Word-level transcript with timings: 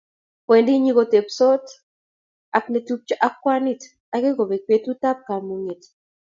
Wendi 0.49 0.73
nyokotebsot 0.83 1.65
ak 2.57 2.65
ne 2.69 2.79
tupcho 2.87 3.15
ak 3.27 3.33
kwanit 3.43 3.81
agoi 4.13 4.35
kobek 4.37 4.63
betut 4.69 5.01
ab 5.09 5.17
kamung'et 5.27 5.83